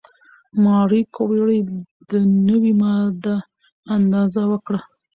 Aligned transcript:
ماري 0.63 1.01
کوري 1.15 1.59
د 2.09 2.11
نوې 2.47 2.73
ماده 2.81 3.35
اندازه 3.95 4.43
وکړه. 4.51 4.79